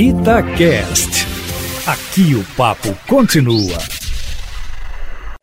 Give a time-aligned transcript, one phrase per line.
[0.00, 1.26] Itacast.
[1.84, 3.78] Aqui o papo continua.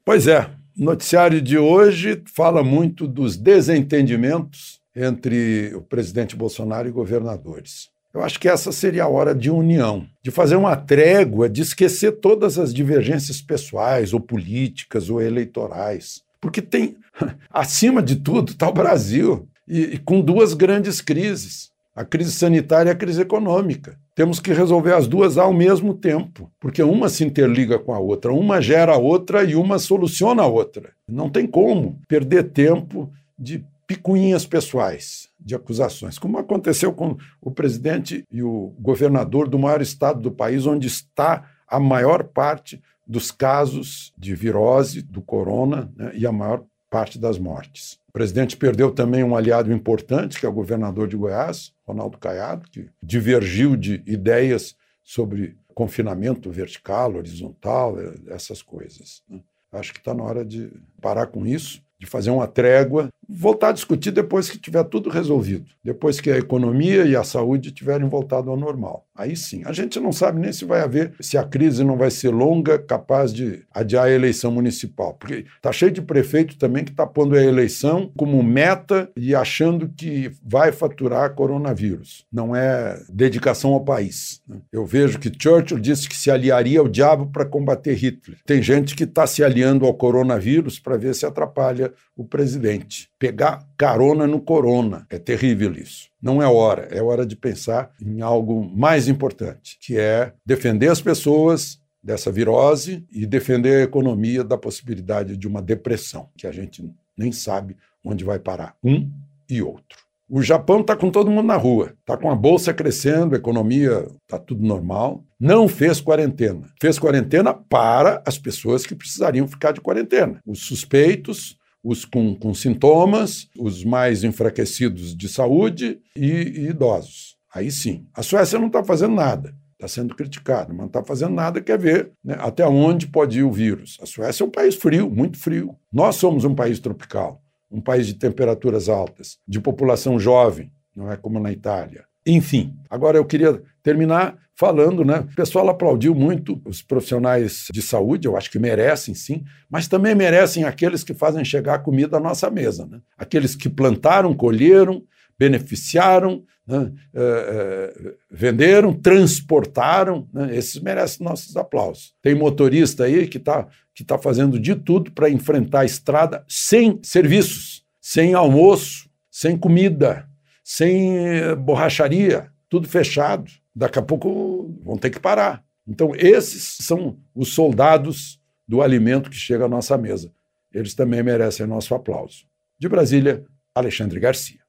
[0.06, 6.92] Pois é, o noticiário de hoje fala muito dos desentendimentos entre o presidente Bolsonaro e
[6.92, 7.90] governadores.
[8.14, 12.14] Eu acho que essa seria a hora de união, de fazer uma trégua, de esquecer
[12.22, 16.22] todas as divergências pessoais, ou políticas, ou eleitorais.
[16.40, 16.96] Porque tem,
[17.52, 22.90] acima de tudo, está o Brasil, e, e com duas grandes crises: a crise sanitária
[22.92, 24.00] e a crise econômica.
[24.16, 28.32] Temos que resolver as duas ao mesmo tempo, porque uma se interliga com a outra,
[28.32, 30.94] uma gera a outra e uma soluciona a outra.
[31.06, 38.24] Não tem como perder tempo de picuinhas pessoais, de acusações, como aconteceu com o presidente
[38.32, 44.14] e o governador do maior estado do país, onde está a maior parte dos casos
[44.18, 46.64] de virose do corona né, e a maior
[46.96, 48.00] parte das mortes.
[48.08, 52.70] O presidente perdeu também um aliado importante, que é o governador de Goiás, Ronaldo Caiado,
[52.70, 57.98] que divergiu de ideias sobre confinamento vertical, horizontal,
[58.30, 59.22] essas coisas.
[59.28, 59.42] Né.
[59.74, 63.74] Acho que está na hora de parar com isso de fazer uma trégua, voltar a
[63.74, 68.50] discutir depois que tiver tudo resolvido, depois que a economia e a saúde tiverem voltado
[68.50, 69.06] ao normal.
[69.16, 72.12] Aí sim, a gente não sabe nem se vai haver, se a crise não vai
[72.12, 76.92] ser longa, capaz de adiar a eleição municipal, porque está cheio de prefeito também que
[76.92, 82.26] está pondo a eleição como meta e achando que vai faturar coronavírus.
[82.32, 84.42] Não é dedicação ao país.
[84.48, 84.58] Né?
[84.72, 88.38] Eu vejo que Churchill disse que se aliaria ao diabo para combater Hitler.
[88.46, 93.10] Tem gente que está se aliando ao coronavírus para ver se atrapalha o presidente.
[93.18, 95.06] Pegar carona no corona.
[95.10, 96.10] É terrível isso.
[96.22, 101.02] Não é hora, é hora de pensar em algo mais importante, que é defender as
[101.02, 106.88] pessoas dessa virose e defender a economia da possibilidade de uma depressão, que a gente
[107.18, 109.10] nem sabe onde vai parar, um
[109.50, 110.06] e outro.
[110.28, 114.08] O Japão está com todo mundo na rua, está com a bolsa crescendo, a economia
[114.24, 115.24] está tudo normal.
[115.40, 116.68] Não fez quarentena.
[116.82, 120.42] Fez quarentena para as pessoas que precisariam ficar de quarentena.
[120.44, 127.36] Os suspeitos, os com, com sintomas, os mais enfraquecidos de saúde e, e idosos.
[127.54, 128.08] Aí sim.
[128.14, 131.78] A Suécia não está fazendo nada está sendo criticada, mas não está fazendo nada, quer
[131.78, 133.98] ver né, até onde pode ir o vírus.
[134.02, 135.76] A Suécia é um país frio, muito frio.
[135.92, 141.18] Nós somos um país tropical, um país de temperaturas altas, de população jovem, não é
[141.18, 142.06] como na Itália.
[142.26, 145.20] Enfim, agora eu queria terminar falando, né?
[145.20, 150.16] O pessoal aplaudiu muito os profissionais de saúde, eu acho que merecem sim, mas também
[150.16, 153.00] merecem aqueles que fazem chegar a comida à nossa mesa, né?
[153.16, 155.04] Aqueles que plantaram, colheram,
[155.38, 156.92] beneficiaram, né?
[157.14, 160.56] é, é, venderam, transportaram, né?
[160.56, 162.16] esses merecem nossos aplausos.
[162.24, 167.00] Tem motorista aí que está que tá fazendo de tudo para enfrentar a estrada sem
[167.02, 170.28] serviços, sem almoço, sem comida,
[170.62, 173.50] sem eh, borracharia, tudo fechado.
[173.74, 175.64] Daqui a pouco vão ter que parar.
[175.88, 178.38] Então, esses são os soldados
[178.68, 180.30] do alimento que chega à nossa mesa.
[180.74, 182.46] Eles também merecem nosso aplauso.
[182.78, 184.65] De Brasília, Alexandre Garcia.